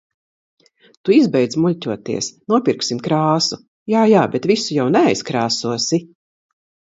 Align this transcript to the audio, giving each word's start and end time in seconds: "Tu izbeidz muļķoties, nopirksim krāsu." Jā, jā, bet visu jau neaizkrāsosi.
"Tu 1.07 1.13
izbeidz 1.15 1.57
muļķoties, 1.65 2.29
nopirksim 2.53 3.03
krāsu." 3.07 3.59
Jā, 3.95 4.05
jā, 4.13 4.23
bet 4.37 4.47
visu 4.53 4.79
jau 4.79 4.87
neaizkrāsosi. 4.97 6.01